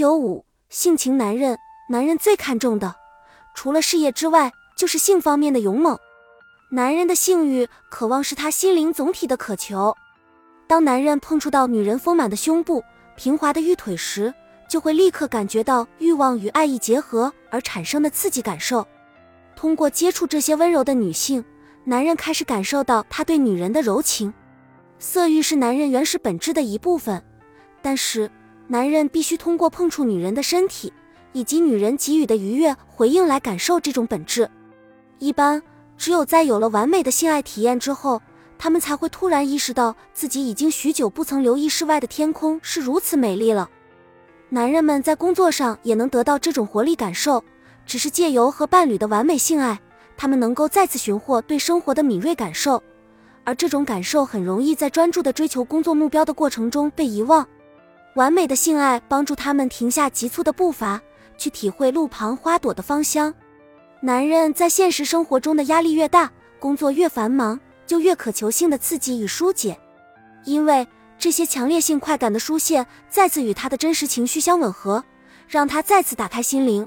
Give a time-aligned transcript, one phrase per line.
[0.00, 1.58] 九五，性情男人，
[1.90, 2.96] 男人最看重的，
[3.54, 5.98] 除了事业之外，就是性方面的勇猛。
[6.70, 9.94] 男人的性欲渴望是他心灵总体的渴求。
[10.66, 12.82] 当男人碰触到女人丰满的胸部、
[13.14, 14.32] 平滑的玉腿时，
[14.70, 18.88] 就会立刻感觉到欲望与爱意结合而产生的刺激感受。
[19.54, 21.44] 通过接触这些温柔的女性，
[21.84, 24.32] 男人开始感受到他对女人的柔情。
[24.98, 27.22] 色欲是男人原始本质的一部分，
[27.82, 28.30] 但是
[28.70, 30.92] 男人必须通过碰触女人的身体
[31.32, 34.48] 以及女人给予的愉悦回应来感受这种本质。
[35.18, 35.60] 一般，
[35.98, 38.22] 只有在有了完美的性爱体验之后。
[38.62, 43.70] 他们才会突然意识到自己已经许久不曾留意室外的天空是如此美丽了。
[44.50, 47.42] 男人们在工作上也能得到这种活力感受，
[47.86, 49.80] 只是借由和伴侣的完美性爱，
[50.14, 52.82] 他们能够再次寻获对生活的敏锐感受，
[53.44, 57.48] 而这种感受很容易在专注的追求工作目标的过程中被遗忘。
[58.14, 61.00] 完美的性爱帮助他们停下急促的步伐，
[61.38, 63.32] 去体会路旁花朵的芳香。
[64.00, 67.58] 男人在现实生活中的压力越大，工作越繁忙。
[67.86, 69.76] 就越渴求性的刺激与疏解，
[70.44, 70.86] 因为
[71.18, 75.02] 这些强烈性快感的出现再次与他的真实情绪相吻合，
[75.48, 76.86] 让他再次打开心灵。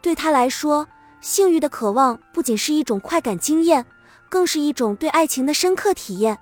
[0.00, 0.88] 对他来说，
[1.20, 3.84] 性欲的渴望不仅是一种快感经验，
[4.30, 6.38] 更是一种对爱情的深刻体验。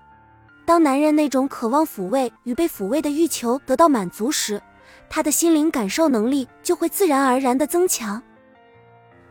[0.68, 4.60] 当男人那种渴望抚慰与被抚慰的欲求得到满足时，
[5.08, 8.22] 他的心灵感受能力就会自然而然的增强。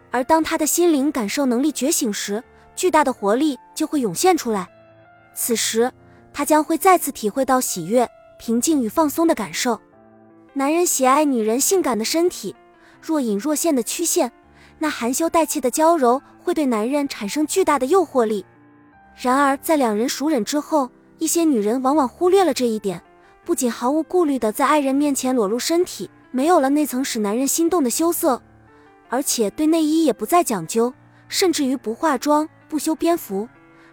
[0.09, 2.43] 而当他的心灵感受能力觉醒时，
[2.75, 4.67] 巨大的活力就会涌现出来，
[5.35, 5.91] 此时
[6.33, 9.79] 他将会再次体会到喜悦、平静与放松的感受。
[10.53, 12.55] 男人喜爱女人性感的身体，
[12.99, 14.31] 若隐若现的曲线，
[14.79, 18.43] 那含羞带怯的娇柔会对男人产生巨大的诱惑力。
[19.15, 23.01] 然而，在两人熟稔之后，一些女人往往忽略了这一点，
[23.45, 28.41] 不仅毫无顾虑地在爱人面前裸露身体，没有了那层使男人心动的羞涩，
[29.09, 30.93] 而且对内衣也不再讲究，
[31.27, 32.47] 甚至于不化妆。
[32.69, 33.47] 不修边幅，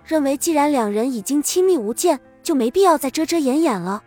[0.04, 4.02] 认为既然两人已经亲密无间，就没必要再遮遮掩掩了。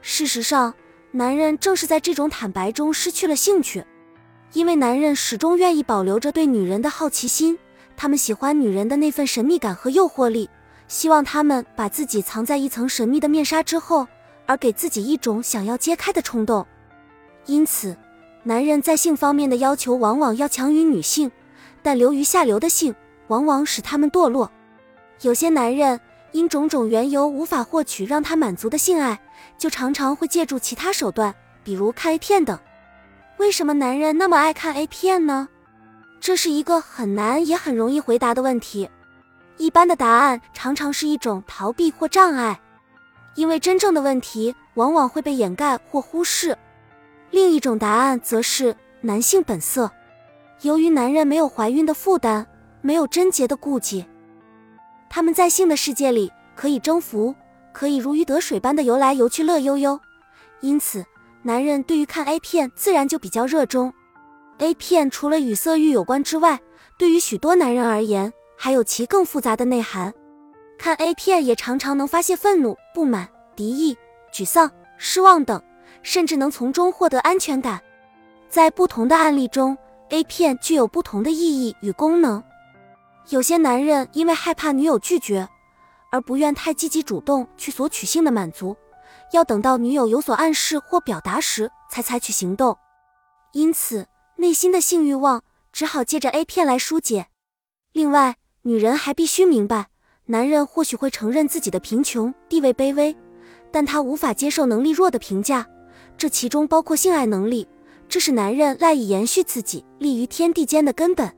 [0.00, 0.72] 事实上，
[1.10, 3.84] 男人正是在这种坦白中失去了兴趣，
[4.52, 7.58] 因为男人始终愿意保留着对女人的好奇心，
[7.96, 10.48] 他们喜欢女人的那份神秘感和诱惑力，
[10.90, 14.08] 希望他们把自己藏在一层神秘的面纱之后，
[14.44, 16.66] 而给自己一种想要揭开的冲动。
[17.46, 17.96] 因此，
[18.42, 21.30] 男人在性方面的要求往往要强于女性，
[21.80, 22.92] 但流于下流的性。
[23.28, 24.50] 往往使他们堕落。
[25.20, 26.00] 有些男人
[26.32, 29.20] 因种种缘由无法获取让他满足的性爱，
[29.56, 32.58] 就常常会借助其他手段，比如看 A 片等。
[33.36, 35.48] 为什么男人那么爱看 A 片呢？
[36.18, 38.90] 这是一个很难也很容易回答的问题。
[39.60, 42.58] 一般的答案常常是一种逃避或障碍，
[43.34, 46.56] 因为真正的问题往往会被掩盖或忽视。
[47.30, 49.90] 另一种答案则是男性本色。
[50.62, 52.46] 由于男人没有怀孕的负担。
[52.82, 54.06] 没有贞洁的顾忌，
[55.10, 57.34] 他们在性的世界里可以征服，
[57.74, 60.00] 可以如鱼得水般的游来游去，乐悠悠。
[60.60, 61.04] 因此，
[61.42, 63.92] 男人对于看 A 片自然就比较热衷。
[64.60, 66.58] A 片除了与色欲有关之外，
[66.96, 68.32] 对于许多男人而言，
[68.62, 70.12] 还有其更复杂的内涵。
[70.78, 73.26] 看 A 片也常常能发泄愤怒、不满、
[73.56, 73.96] 敌意、
[74.30, 75.62] 沮丧、失望等，
[76.02, 77.80] 甚至能从中获得安全感。
[78.50, 79.78] 在不同的案例中
[80.10, 82.44] ，A 片具有不同的意义与功能。
[83.30, 85.48] 有些男人因为害怕女友拒绝，
[86.12, 88.76] 而不愿太积极主动去索取性的满足，
[89.32, 92.76] 要等到女友有所暗示或表达时才采取行动，
[93.52, 94.06] 因此
[94.36, 97.28] 内心的性欲望只好借着 A 片来疏解。
[97.92, 99.88] 另外，女人还必须明白，
[100.26, 103.16] 男人或许会承认自己的贫穷、地位卑微，
[103.72, 105.66] 但他无法接受能力弱的评价，
[106.18, 107.66] 这其中包括性爱能力，
[108.06, 111.34] 这是男人赖以延续自己、立于天地间的根本。